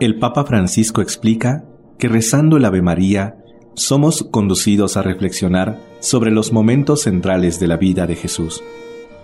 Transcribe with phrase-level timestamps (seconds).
[0.00, 1.64] El Papa Francisco explica
[1.98, 3.36] que rezando el Ave María
[3.74, 8.62] somos conducidos a reflexionar sobre los momentos centrales de la vida de Jesús,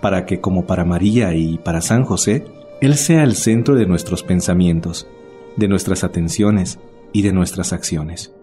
[0.01, 2.43] para que como para María y para San José,
[2.81, 5.07] Él sea el centro de nuestros pensamientos,
[5.55, 6.77] de nuestras atenciones
[7.13, 8.33] y de nuestras acciones.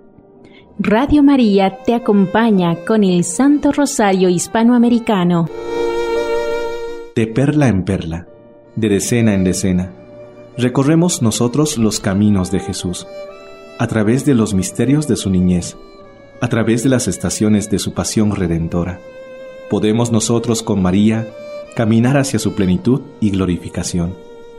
[0.78, 5.50] Radio María te acompaña con el Santo Rosario Hispanoamericano.
[7.14, 8.26] De perla en perla,
[8.74, 9.92] de decena en decena,
[10.56, 13.06] recorremos nosotros los caminos de Jesús,
[13.78, 15.76] a través de los misterios de su niñez,
[16.40, 19.00] a través de las estaciones de su pasión redentora.
[19.70, 21.26] Podemos nosotros con María
[21.74, 24.14] caminar hacia su plenitud y glorificación.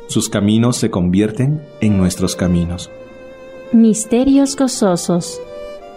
[0.08, 2.90] Sus caminos se convierten en nuestros caminos.
[3.72, 5.40] Misterios gozosos.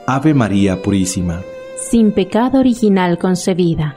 [0.07, 1.43] Ave María Purísima.
[1.91, 3.97] Sin pecado original concebida.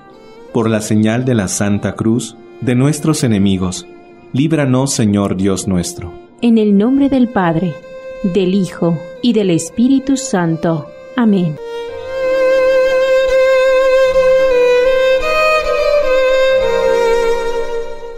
[0.54, 3.86] Por la señal de la Santa Cruz de nuestros enemigos,
[4.34, 6.14] líbranos Señor Dios nuestro.
[6.42, 7.74] En el nombre del Padre,
[8.24, 10.88] del Hijo y del Espíritu Santo.
[11.16, 11.58] Amén.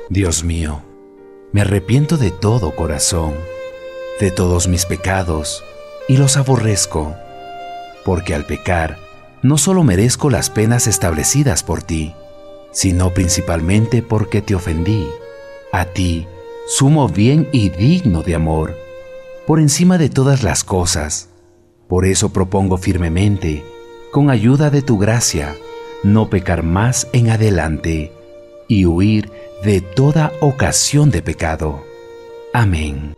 [0.10, 0.82] Dios mío,
[1.54, 3.34] me arrepiento de todo corazón,
[4.20, 5.64] de todos mis pecados,
[6.10, 7.16] y los aborrezco,
[8.04, 8.98] porque al pecar
[9.42, 12.14] no solo merezco las penas establecidas por ti,
[12.72, 15.08] sino principalmente porque te ofendí,
[15.72, 16.28] a ti,
[16.68, 18.78] sumo bien y digno de amor,
[19.48, 21.30] por encima de todas las cosas.
[21.88, 23.64] Por eso propongo firmemente,
[24.12, 25.56] con ayuda de tu gracia,
[26.04, 28.12] no pecar más en adelante
[28.68, 29.32] y huir
[29.64, 31.84] de toda ocasión de pecado.
[32.54, 33.14] Amén.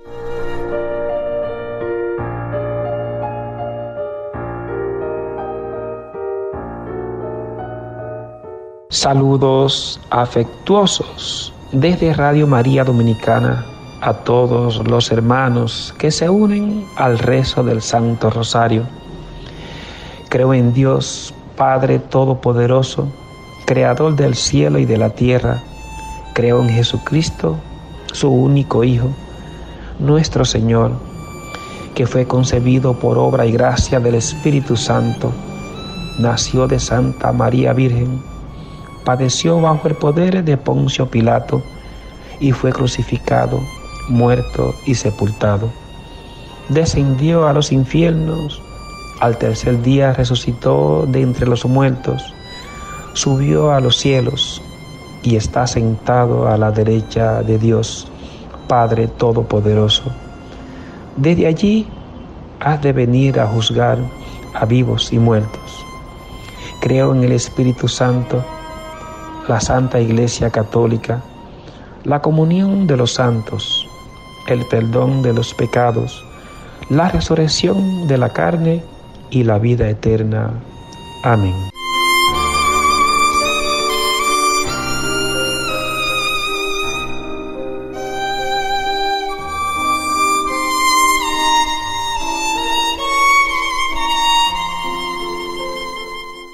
[8.89, 13.65] Saludos afectuosos desde Radio María Dominicana
[13.99, 18.87] a todos los hermanos que se unen al rezo del Santo Rosario.
[20.29, 23.11] Creo en Dios, Padre Todopoderoso,
[23.65, 25.63] Creador del cielo y de la tierra
[26.33, 27.57] Creo en Jesucristo,
[28.11, 29.09] su único Hijo,
[29.99, 30.93] nuestro Señor,
[31.93, 35.31] que fue concebido por obra y gracia del Espíritu Santo,
[36.17, 38.32] nació de Santa María Virgen,
[39.03, 41.61] padeció bajo el poder de Poncio Pilato
[42.39, 43.59] y fue crucificado,
[44.09, 45.69] muerto y sepultado.
[46.69, 48.61] Descendió a los infiernos,
[49.19, 52.33] al tercer día resucitó de entre los muertos,
[53.13, 54.61] subió a los cielos
[55.23, 58.07] y está sentado a la derecha de Dios,
[58.67, 60.03] Padre Todopoderoso.
[61.15, 61.87] Desde allí
[62.59, 63.97] has de venir a juzgar
[64.53, 65.85] a vivos y muertos.
[66.81, 68.43] Creo en el Espíritu Santo,
[69.47, 71.21] la Santa Iglesia Católica,
[72.03, 73.87] la comunión de los santos,
[74.47, 76.23] el perdón de los pecados,
[76.89, 78.83] la resurrección de la carne
[79.29, 80.51] y la vida eterna.
[81.23, 81.72] Amén.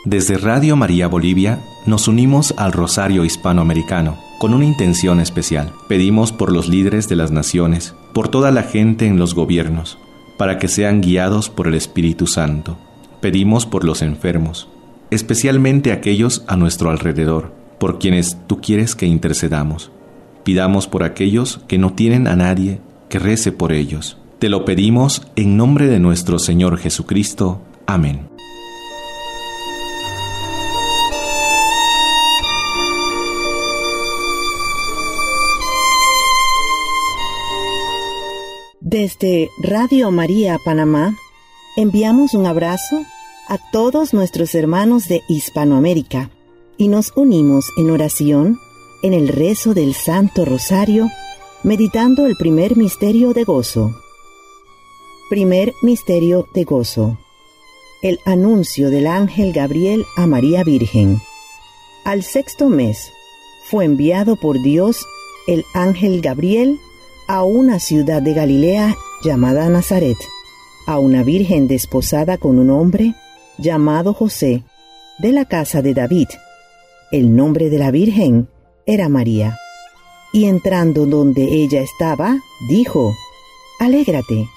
[0.09, 5.71] Desde Radio María Bolivia nos unimos al Rosario Hispanoamericano con una intención especial.
[5.87, 9.99] Pedimos por los líderes de las naciones, por toda la gente en los gobiernos,
[10.35, 12.75] para que sean guiados por el Espíritu Santo.
[13.21, 14.67] Pedimos por los enfermos,
[15.11, 19.91] especialmente aquellos a nuestro alrededor, por quienes tú quieres que intercedamos.
[20.43, 24.17] Pidamos por aquellos que no tienen a nadie que rece por ellos.
[24.39, 27.61] Te lo pedimos en nombre de nuestro Señor Jesucristo.
[27.85, 28.38] Amén.
[39.19, 41.13] Desde Radio María Panamá,
[41.75, 43.03] enviamos un abrazo
[43.49, 46.29] a todos nuestros hermanos de Hispanoamérica
[46.77, 48.57] y nos unimos en oración
[49.03, 51.09] en el rezo del Santo Rosario,
[51.63, 53.93] meditando el primer misterio de gozo.
[55.29, 57.17] Primer misterio de gozo.
[58.01, 61.19] El anuncio del ángel Gabriel a María Virgen.
[62.05, 63.11] Al sexto mes
[63.65, 65.05] fue enviado por Dios
[65.47, 66.79] el ángel Gabriel
[67.27, 70.17] a una ciudad de Galilea llamada Nazaret,
[70.85, 73.13] a una virgen desposada con un hombre
[73.57, 74.63] llamado José,
[75.19, 76.27] de la casa de David.
[77.11, 78.47] El nombre de la virgen
[78.85, 79.57] era María.
[80.31, 82.37] Y entrando donde ella estaba,
[82.69, 83.15] dijo,
[83.79, 84.47] Alégrate,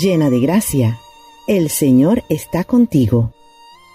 [0.00, 0.98] llena de gracia,
[1.46, 3.32] el Señor está contigo.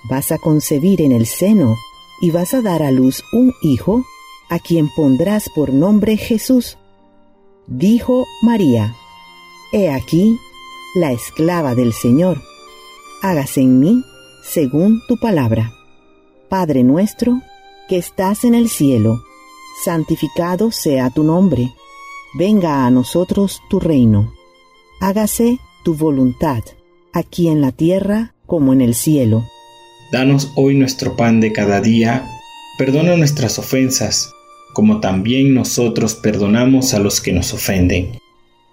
[0.09, 1.75] Vas a concebir en el seno
[2.21, 4.03] y vas a dar a luz un hijo,
[4.49, 6.77] a quien pondrás por nombre Jesús
[7.67, 8.95] Dijo María,
[9.71, 10.39] He aquí,
[10.95, 12.41] la esclava del Señor.
[13.21, 14.03] Hágase en mí
[14.41, 15.73] según tu palabra.
[16.47, 17.41] Padre nuestro,
[17.89, 19.23] que estás en el cielo,
[19.83, 21.73] santificado sea tu nombre.
[22.33, 24.33] Venga a nosotros tu reino.
[25.01, 26.63] Hágase tu voluntad,
[27.11, 29.45] aquí en la tierra como en el cielo.
[30.13, 32.25] Danos hoy nuestro pan de cada día.
[32.77, 34.31] Perdona nuestras ofensas,
[34.73, 38.17] como también nosotros perdonamos a los que nos ofenden.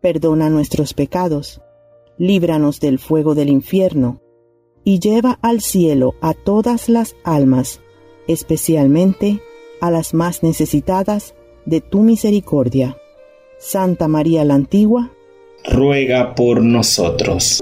[0.00, 1.60] perdona nuestros pecados,
[2.16, 4.20] líbranos del fuego del infierno,
[4.84, 7.80] y lleva al cielo a todas las almas,
[8.26, 9.40] especialmente
[9.80, 11.34] a las más necesitadas
[11.66, 12.96] de tu misericordia.
[13.58, 15.10] Santa María la Antigua,
[15.64, 17.60] ruega por nosotros.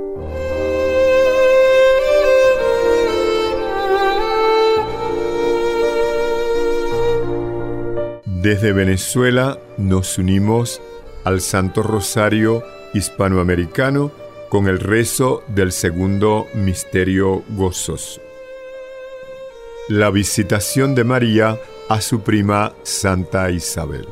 [8.46, 10.80] Desde Venezuela nos unimos
[11.26, 12.62] al Santo Rosario
[12.94, 14.12] hispanoamericano
[14.48, 18.20] con el rezo del segundo misterio gozoso.
[19.88, 24.06] La visitación de María a su prima Santa Isabel.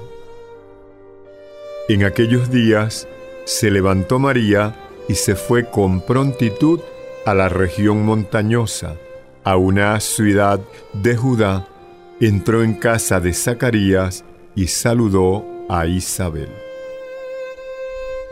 [1.88, 3.06] En aquellos días
[3.44, 4.74] se levantó María
[5.08, 6.80] y se fue con prontitud
[7.24, 8.96] a la región montañosa,
[9.44, 10.58] a una ciudad
[10.92, 11.68] de Judá,
[12.20, 14.24] entró en casa de Zacarías
[14.56, 16.63] y saludó a Isabel.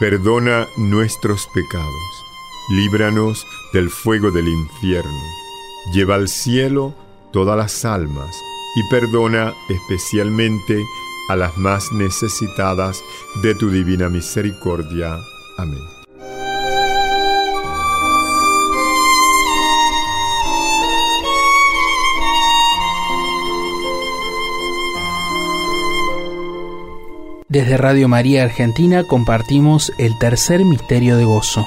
[0.00, 2.24] perdona nuestros pecados
[2.70, 5.20] líbranos del fuego del infierno.
[5.92, 6.94] Lleva al cielo
[7.32, 8.34] todas las almas
[8.76, 10.82] y perdona especialmente
[11.28, 13.02] a las más necesitadas
[13.42, 15.18] de tu divina misericordia.
[15.58, 15.99] Amén.
[27.50, 31.66] Desde Radio María Argentina compartimos el tercer misterio de gozo.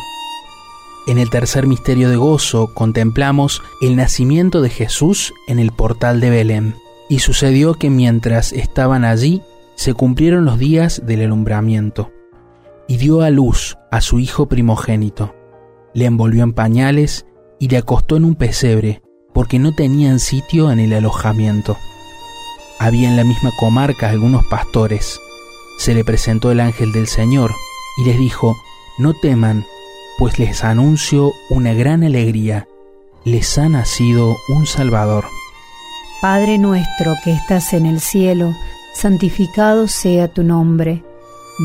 [1.08, 6.30] En el tercer misterio de gozo contemplamos el nacimiento de Jesús en el portal de
[6.30, 6.76] Belén.
[7.10, 9.42] Y sucedió que mientras estaban allí,
[9.76, 12.14] se cumplieron los días del alumbramiento.
[12.88, 15.36] Y dio a luz a su hijo primogénito.
[15.94, 17.26] Le envolvió en pañales
[17.60, 19.02] y le acostó en un pesebre,
[19.34, 21.76] porque no tenían sitio en el alojamiento.
[22.80, 25.20] Había en la misma comarca algunos pastores.
[25.78, 27.52] Se le presentó el ángel del Señor
[27.98, 28.56] y les dijo,
[28.98, 29.66] no teman,
[30.18, 32.68] pues les anuncio una gran alegría,
[33.26, 35.26] les ha nacido un Salvador.
[36.22, 38.54] Padre nuestro que estás en el cielo,
[38.94, 41.04] santificado sea tu nombre,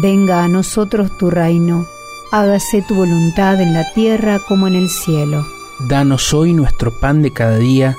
[0.02, 1.86] venga a nosotros tu reino,
[2.32, 5.44] hágase tu voluntad en la tierra como en el cielo.
[5.88, 7.96] Danos hoy nuestro pan de cada día,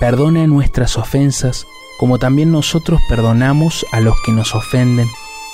[0.00, 1.66] perdona nuestras ofensas,
[1.98, 5.06] como también nosotros perdonamos a los que nos ofenden,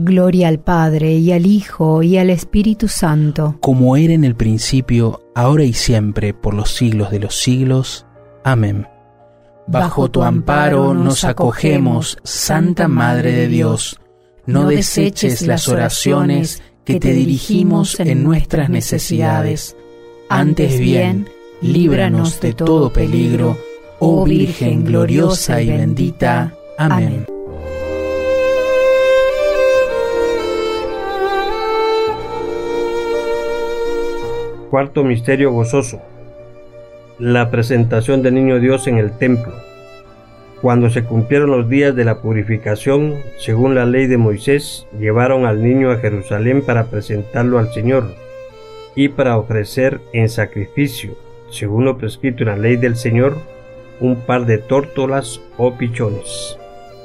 [0.00, 5.22] Gloria al Padre y al Hijo y al Espíritu Santo, como era en el principio,
[5.34, 8.06] ahora y siempre, por los siglos de los siglos.
[8.44, 8.86] Amén.
[9.66, 14.00] Bajo tu amparo nos acogemos, Santa Madre de Dios.
[14.46, 19.76] No deseches las oraciones que te dirigimos en nuestras necesidades.
[20.28, 21.28] Antes bien,
[21.60, 23.56] líbranos de todo peligro,
[24.00, 26.52] oh Virgen gloriosa y bendita.
[26.78, 27.26] Amén.
[34.70, 36.00] Cuarto misterio gozoso.
[37.18, 39.52] La presentación del Niño Dios en el templo.
[40.62, 45.60] Cuando se cumplieron los días de la purificación, según la ley de Moisés, llevaron al
[45.60, 48.14] niño a Jerusalén para presentarlo al Señor
[48.94, 51.16] y para ofrecer en sacrificio,
[51.50, 53.38] según lo prescrito en la ley del Señor,
[53.98, 56.56] un par de tórtolas o pichones.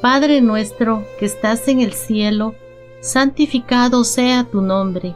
[0.04, 2.54] Padre nuestro que estás en el cielo,
[3.00, 5.16] santificado sea tu nombre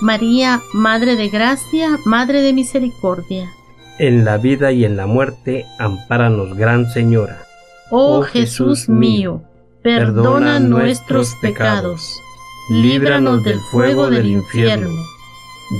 [0.00, 3.50] María, Madre de Gracia, Madre de Misericordia.
[3.98, 7.42] En la vida y en la muerte, ampáranos, Gran Señora.
[7.90, 9.42] Oh, oh Jesús mío,
[9.82, 12.20] perdona nuestros pecados,
[12.68, 14.90] líbranos del fuego del infierno,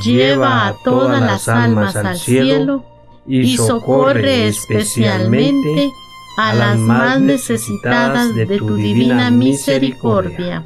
[0.05, 2.85] lleva a todas las almas al cielo
[3.27, 5.91] y socorre especialmente
[6.39, 10.65] a las más necesitadas de tu divina misericordia.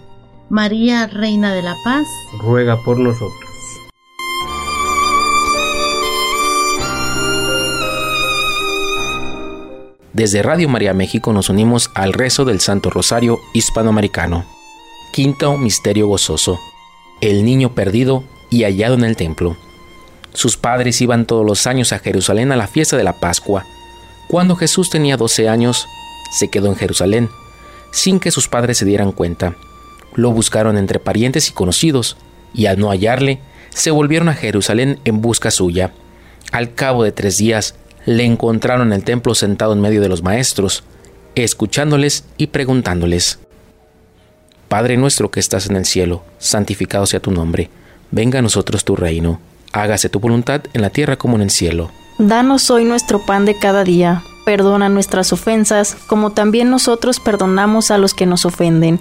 [0.51, 2.09] María, Reina de la Paz,
[2.41, 3.49] ruega por nosotros.
[10.13, 14.45] Desde Radio María México nos unimos al rezo del Santo Rosario Hispanoamericano.
[15.13, 16.59] Quinto Misterio Gozoso.
[17.21, 19.57] El niño perdido y hallado en el templo.
[20.35, 23.65] Sus padres iban todos los años a Jerusalén a la fiesta de la Pascua.
[24.27, 25.87] Cuando Jesús tenía 12 años,
[26.37, 27.31] se quedó en Jerusalén,
[27.93, 29.55] sin que sus padres se dieran cuenta.
[30.15, 32.17] Lo buscaron entre parientes y conocidos,
[32.55, 35.93] y al no hallarle, se volvieron a Jerusalén en busca suya.
[36.53, 40.23] Al cabo de tres días, le encontraron en el templo sentado en medio de los
[40.23, 40.85] maestros,
[41.35, 43.39] escuchándoles y preguntándoles.
[44.69, 47.71] Padre nuestro que estás en el cielo, santificado sea tu nombre,
[48.11, 49.41] venga a nosotros tu reino
[49.73, 51.91] hágase tu voluntad en la tierra como en el cielo.
[52.19, 57.99] Danos hoy nuestro pan de cada día, perdona nuestras ofensas, como también nosotros perdonamos a
[57.99, 59.01] los que nos ofenden.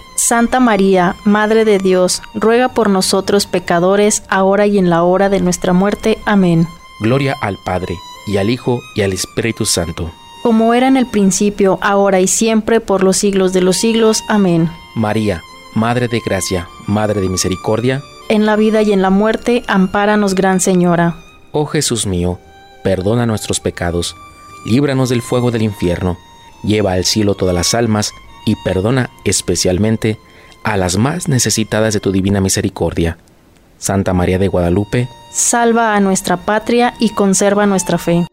[0.21, 5.39] Santa María, Madre de Dios, ruega por nosotros pecadores, ahora y en la hora de
[5.39, 6.19] nuestra muerte.
[6.25, 6.67] Amén.
[6.99, 10.11] Gloria al Padre, y al Hijo, y al Espíritu Santo.
[10.43, 14.21] Como era en el principio, ahora y siempre, por los siglos de los siglos.
[14.29, 14.69] Amén.
[14.93, 15.41] María,
[15.73, 20.59] Madre de Gracia, Madre de Misericordia, en la vida y en la muerte, ampáranos, Gran
[20.59, 21.15] Señora.
[21.51, 22.37] Oh Jesús mío,
[22.83, 24.15] perdona nuestros pecados,
[24.65, 26.19] líbranos del fuego del infierno,
[26.63, 28.13] lleva al cielo todas las almas
[28.45, 30.17] y perdona especialmente
[30.63, 33.17] a las más necesitadas de tu divina misericordia.
[33.77, 38.27] Santa María de Guadalupe, salva a nuestra patria y conserva nuestra fe.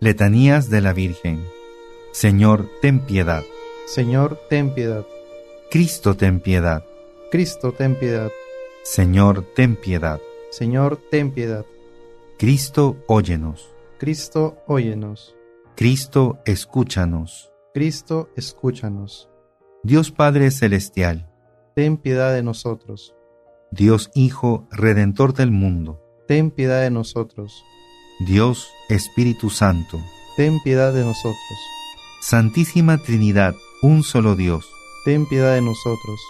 [0.00, 1.44] Letanías de la Virgen.
[2.12, 3.44] Señor, ten piedad.
[3.86, 5.04] Señor, ten piedad.
[5.70, 6.84] Cristo, ten piedad.
[7.30, 8.32] Cristo, ten piedad.
[8.82, 10.20] Señor, ten piedad.
[10.50, 11.64] Señor, ten piedad.
[12.38, 13.68] Cristo, óyenos.
[13.96, 15.36] Cristo, óyenos.
[15.76, 17.52] Cristo, escúchanos.
[17.72, 19.28] Cristo, escúchanos.
[19.84, 21.30] Dios Padre Celestial,
[21.76, 23.14] ten piedad de nosotros.
[23.70, 27.62] Dios Hijo, Redentor del mundo, ten piedad de nosotros.
[28.26, 30.00] Dios Espíritu Santo,
[30.36, 31.58] ten piedad de nosotros.
[32.20, 34.68] Santísima Trinidad, un solo Dios,
[35.04, 36.20] ten piedad de nosotros.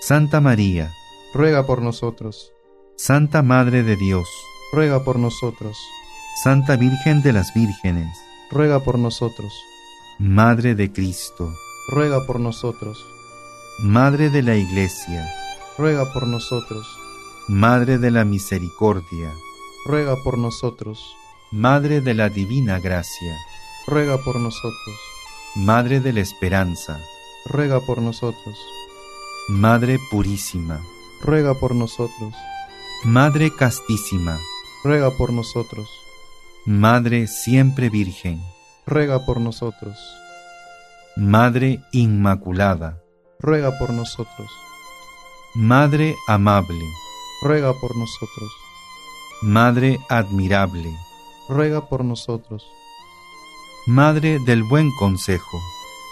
[0.00, 0.92] Santa María,
[1.32, 2.52] ruega por nosotros.
[2.96, 4.28] Santa Madre de Dios,
[4.72, 5.76] ruega por nosotros.
[6.42, 8.16] Santa Virgen de las Vírgenes,
[8.50, 9.52] ruega por nosotros.
[10.18, 11.52] Madre de Cristo,
[11.88, 13.04] ruega por nosotros.
[13.80, 15.28] Madre de la Iglesia,
[15.78, 16.86] ruega por nosotros.
[17.48, 19.30] Madre de la Misericordia,
[19.86, 21.16] ruega por nosotros.
[21.50, 23.36] Madre de la Divina Gracia,
[23.86, 25.11] ruega por nosotros.
[25.54, 26.98] Madre de la Esperanza,
[27.44, 28.58] ruega por nosotros.
[29.50, 30.80] Madre Purísima,
[31.20, 32.32] ruega por nosotros.
[33.04, 34.38] Madre Castísima,
[34.82, 35.90] ruega por nosotros.
[36.64, 38.40] Madre Siempre Virgen,
[38.86, 39.98] ruega por nosotros.
[41.16, 43.02] Madre Inmaculada,
[43.38, 44.50] ruega por nosotros.
[45.54, 46.86] Madre Amable,
[47.42, 48.50] ruega por nosotros.
[49.42, 50.96] Madre Admirable,
[51.46, 52.66] ruega por nosotros.
[53.86, 55.60] Madre del Buen Consejo,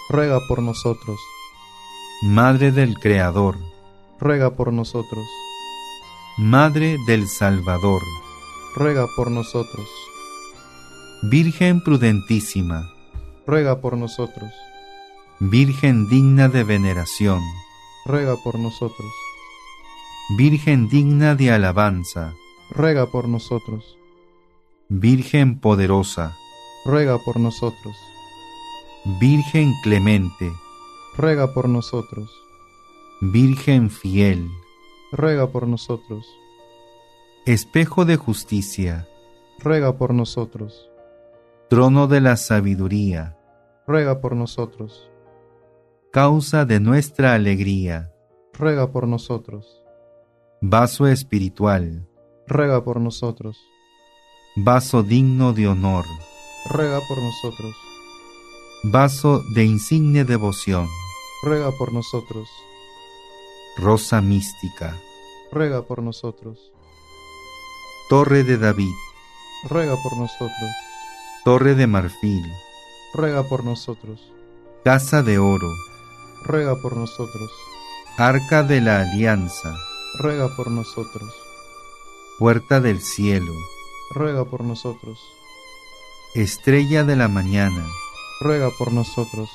[0.08, 1.20] ruega por nosotros.
[2.20, 3.58] Madre del Creador,
[4.18, 5.24] ruega por nosotros.
[6.36, 8.02] Madre del Salvador,
[8.74, 9.88] ruega por nosotros.
[11.22, 12.90] Virgen prudentísima,
[13.46, 14.50] ruega por nosotros.
[15.38, 17.40] Virgen digna de veneración,
[18.04, 19.12] ruega por nosotros.
[20.36, 22.34] Virgen digna de alabanza,
[22.70, 23.96] ruega por nosotros.
[24.88, 26.36] Virgen poderosa,
[26.84, 27.96] ruega por nosotros.
[29.20, 30.52] Virgen clemente,
[31.16, 32.30] ruega por nosotros.
[33.20, 34.48] Virgen fiel,
[35.12, 36.26] ruega por nosotros.
[37.46, 39.08] Espejo de justicia,
[39.58, 40.90] ruega por nosotros.
[41.68, 43.38] Trono de la sabiduría,
[43.86, 45.10] ruega por nosotros.
[46.12, 48.12] Causa de nuestra alegría,
[48.52, 49.82] ruega por nosotros.
[50.60, 52.06] Vaso espiritual,
[52.46, 53.58] ruega por nosotros.
[54.56, 56.04] Vaso digno de honor,
[56.66, 57.74] ruega por nosotros.
[58.82, 60.88] Vaso de insigne devoción,
[61.42, 62.48] ruega por nosotros.
[63.76, 64.96] Rosa mística,
[65.52, 66.72] ruega por nosotros.
[68.08, 68.94] Torre de David,
[69.68, 70.70] ruega por nosotros.
[71.44, 72.44] Torre de marfil,
[73.14, 74.20] ruega por nosotros.
[74.84, 75.70] Casa de oro,
[76.44, 77.50] ruega por nosotros.
[78.18, 79.74] Arca de la Alianza,
[80.18, 81.32] ruega por nosotros.
[82.38, 83.54] Puerta del cielo,
[84.14, 85.18] ruega por nosotros.
[86.34, 87.84] Estrella de la mañana,
[88.40, 89.50] ruega por nosotros.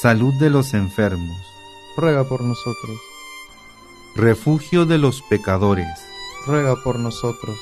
[0.00, 1.36] Salud de los enfermos,
[1.96, 2.96] ruega por nosotros.
[4.14, 5.88] Refugio de los pecadores,
[6.46, 7.58] ruega por nosotros.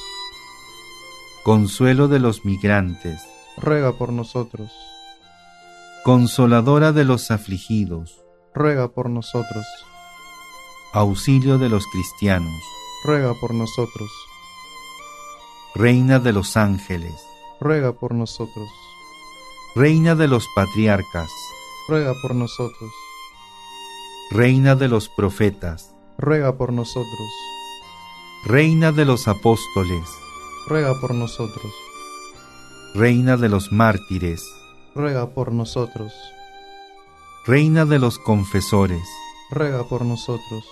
[1.45, 3.23] Consuelo de los migrantes,
[3.57, 4.71] ruega por nosotros.
[6.05, 8.21] Consoladora de los afligidos,
[8.53, 9.65] ruega por nosotros.
[10.93, 12.63] Auxilio de los cristianos,
[13.03, 14.11] ruega por nosotros.
[15.75, 17.15] Reina de los ángeles,
[17.61, 18.69] ruega por nosotros.
[19.75, 21.31] Reina de los patriarcas,
[21.89, 22.91] ruega por nosotros.
[24.31, 27.29] Reina de los profetas, ruega por nosotros.
[28.45, 30.09] Reina de los apóstoles,
[30.67, 31.73] ruega por nosotros.
[32.95, 34.43] Reina de los mártires,
[34.95, 36.13] ruega por nosotros.
[37.47, 39.07] Reina de los confesores,
[39.51, 40.65] ruega por nosotros.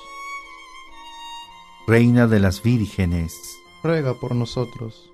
[1.86, 5.13] Reina de las vírgenes, ruega por nosotros.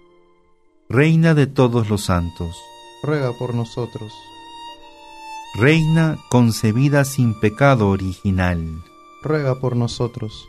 [0.92, 2.60] Reina de todos los santos,
[3.04, 4.12] ruega por nosotros.
[5.54, 8.82] Reina concebida sin pecado original,
[9.22, 10.48] ruega por nosotros.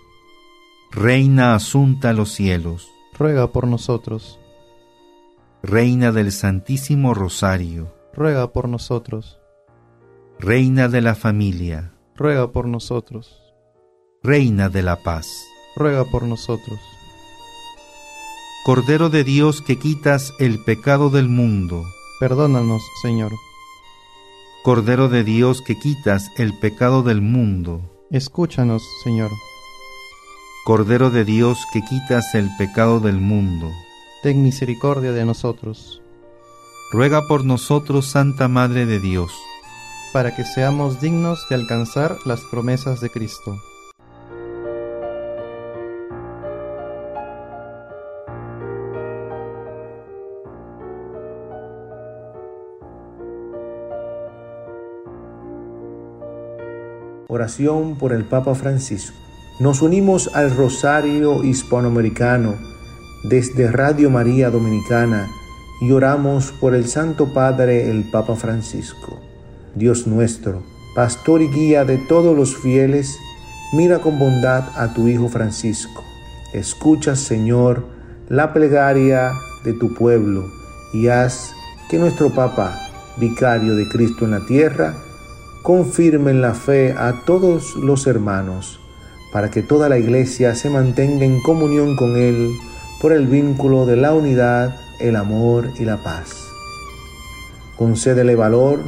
[0.90, 4.40] Reina asunta a los cielos, ruega por nosotros.
[5.62, 9.38] Reina del Santísimo Rosario, ruega por nosotros.
[10.40, 13.40] Reina de la familia, ruega por nosotros.
[14.24, 15.28] Reina de la paz,
[15.76, 16.80] ruega por nosotros.
[18.64, 21.84] Cordero de Dios que quitas el pecado del mundo,
[22.20, 23.32] perdónanos, Señor.
[24.64, 27.82] Cordero de Dios que quitas el pecado del mundo,
[28.12, 29.32] escúchanos, Señor.
[30.64, 33.72] Cordero de Dios que quitas el pecado del mundo,
[34.22, 36.04] ten misericordia de nosotros.
[36.92, 39.32] Ruega por nosotros, Santa Madre de Dios,
[40.14, 43.60] para que seamos dignos de alcanzar las promesas de Cristo.
[57.34, 59.16] Oración por el Papa Francisco.
[59.62, 62.56] Nos unimos al Rosario Hispanoamericano
[63.24, 65.30] desde Radio María Dominicana
[65.80, 69.18] y oramos por el Santo Padre, el Papa Francisco.
[69.76, 70.62] Dios nuestro,
[70.94, 73.18] pastor y guía de todos los fieles,
[73.72, 76.04] mira con bondad a tu Hijo Francisco.
[76.52, 77.86] Escucha, Señor,
[78.28, 79.32] la plegaria
[79.64, 80.52] de tu pueblo
[80.94, 81.54] y haz
[81.90, 82.78] que nuestro Papa,
[83.16, 84.96] vicario de Cristo en la tierra,
[85.64, 88.80] confirme en la fe a todos los hermanos,
[89.32, 92.50] para que toda la iglesia se mantenga en comunión con Él
[93.02, 96.36] por el vínculo de la unidad, el amor y la paz.
[97.78, 98.80] Concédele valor,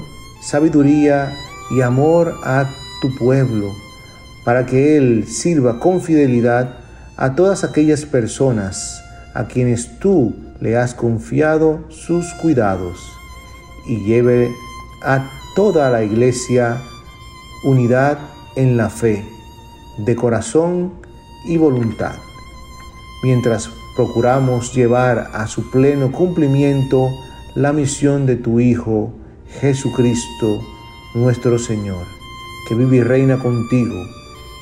[0.42, 1.34] sabiduría
[1.72, 2.70] y amor a
[3.02, 3.72] tu pueblo,
[4.44, 6.78] para que Él sirva con fidelidad
[7.18, 9.02] a todas aquellas personas
[9.34, 13.00] a quienes tú le has confiado sus cuidados
[13.88, 14.50] y lleve
[15.04, 16.82] a toda la iglesia
[17.64, 18.18] unidad
[18.56, 19.24] en la fe,
[19.98, 20.94] de corazón
[21.46, 22.16] y voluntad,
[23.24, 27.10] mientras procuramos llevar a su pleno cumplimiento
[27.56, 29.14] la misión de tu Hijo,
[29.62, 30.62] Jesucristo,
[31.14, 32.06] nuestro Señor,
[32.68, 33.96] que vive y reina contigo,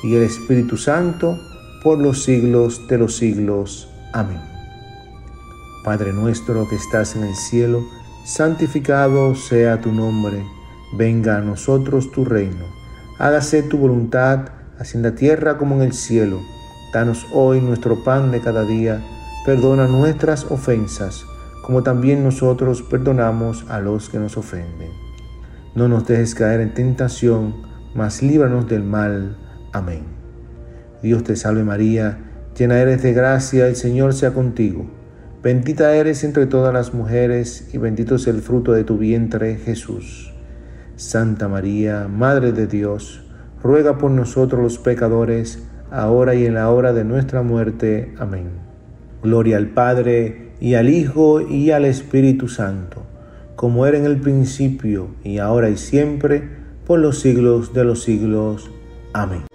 [0.02, 1.38] y el Espíritu Santo,
[1.82, 3.88] por los siglos de los siglos.
[4.12, 4.40] Amén.
[5.84, 7.82] Padre nuestro que estás en el cielo,
[8.24, 10.44] santificado sea tu nombre,
[10.92, 12.64] venga a nosotros tu reino,
[13.18, 16.40] hágase tu voluntad, así en la tierra como en el cielo.
[16.92, 19.02] Danos hoy nuestro pan de cada día,
[19.46, 21.24] perdona nuestras ofensas,
[21.62, 24.90] como también nosotros perdonamos a los que nos ofenden.
[25.74, 27.54] No nos dejes caer en tentación,
[27.94, 29.38] mas líbranos del mal.
[29.72, 30.02] Amén.
[31.02, 32.18] Dios te salve María,
[32.56, 34.86] llena eres de gracia, el Señor sea contigo.
[35.42, 40.31] Bendita eres entre todas las mujeres y bendito es el fruto de tu vientre, Jesús.
[41.02, 43.22] Santa María, Madre de Dios,
[43.60, 48.14] ruega por nosotros los pecadores, ahora y en la hora de nuestra muerte.
[48.18, 48.50] Amén.
[49.20, 53.02] Gloria al Padre, y al Hijo, y al Espíritu Santo,
[53.56, 56.48] como era en el principio, y ahora y siempre,
[56.86, 58.70] por los siglos de los siglos.
[59.12, 59.51] Amén.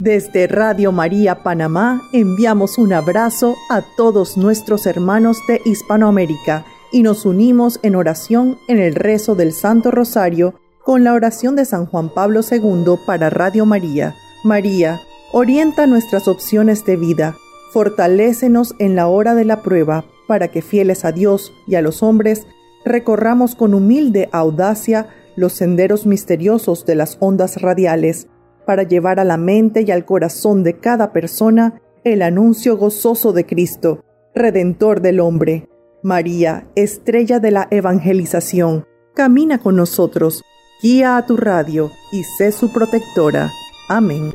[0.00, 7.26] Desde Radio María Panamá enviamos un abrazo a todos nuestros hermanos de Hispanoamérica y nos
[7.26, 12.10] unimos en oración en el rezo del Santo Rosario con la oración de San Juan
[12.14, 14.14] Pablo II para Radio María.
[14.44, 15.00] María,
[15.32, 17.36] orienta nuestras opciones de vida,
[17.72, 22.04] fortalécenos en la hora de la prueba, para que fieles a Dios y a los
[22.04, 22.46] hombres,
[22.84, 28.28] recorramos con humilde audacia los senderos misteriosos de las ondas radiales
[28.68, 33.46] para llevar a la mente y al corazón de cada persona el anuncio gozoso de
[33.46, 34.04] Cristo,
[34.34, 35.70] Redentor del hombre.
[36.02, 40.42] María, estrella de la evangelización, camina con nosotros,
[40.82, 43.50] guía a tu radio y sé su protectora.
[43.88, 44.34] Amén.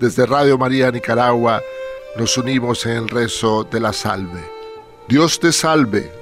[0.00, 1.62] Desde Radio María Nicaragua
[2.18, 4.40] nos unimos en el rezo de la salve.
[5.06, 6.21] Dios te salve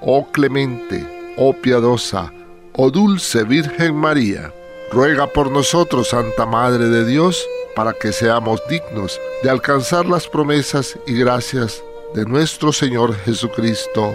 [0.00, 1.04] oh clemente,
[1.36, 2.32] oh piadosa,
[2.74, 4.52] oh dulce Virgen María,
[4.90, 10.98] ruega por nosotros, Santa Madre de Dios, para que seamos dignos de alcanzar las promesas
[11.06, 11.82] y gracias
[12.14, 14.14] de nuestro Señor Jesucristo.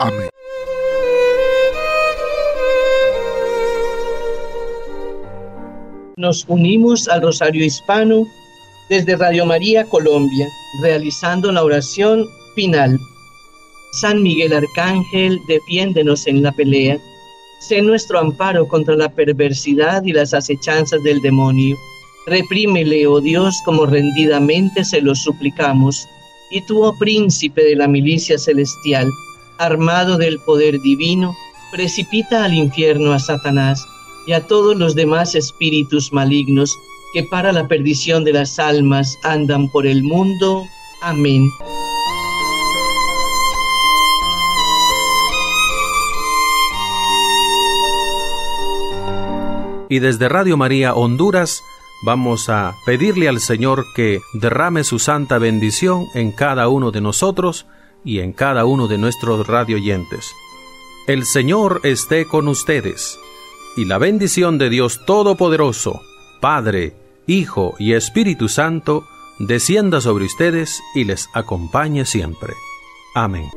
[0.00, 0.28] Amén.
[6.16, 8.24] Nos unimos al Rosario Hispano
[8.88, 10.46] desde Radio María Colombia,
[10.82, 12.98] realizando la oración final.
[13.92, 16.98] San Miguel Arcángel, defiéndenos en la pelea.
[17.60, 21.76] Sé nuestro amparo contra la perversidad y las acechanzas del demonio.
[22.26, 26.08] Reprímele, oh Dios, como rendidamente se lo suplicamos.
[26.50, 29.10] Y tú, oh príncipe de la milicia celestial,
[29.58, 31.34] armado del poder divino,
[31.70, 33.84] precipita al infierno a Satanás
[34.26, 36.74] y a todos los demás espíritus malignos
[37.12, 40.64] que para la perdición de las almas andan por el mundo.
[41.02, 41.46] Amén.
[49.92, 51.62] Y desde Radio María Honduras
[52.02, 57.66] vamos a pedirle al Señor que derrame su santa bendición en cada uno de nosotros
[58.02, 60.32] y en cada uno de nuestros radioyentes.
[61.06, 63.18] El Señor esté con ustedes,
[63.76, 66.00] y la bendición de Dios Todopoderoso,
[66.40, 69.04] Padre, Hijo y Espíritu Santo,
[69.40, 72.54] descienda sobre ustedes y les acompañe siempre.
[73.14, 73.50] Amén.